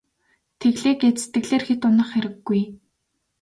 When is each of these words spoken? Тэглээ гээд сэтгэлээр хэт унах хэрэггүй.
Тэглээ 0.59 0.93
гээд 1.01 1.17
сэтгэлээр 1.21 1.63
хэт 1.67 1.81
унах 1.87 2.09
хэрэггүй. 2.13 2.61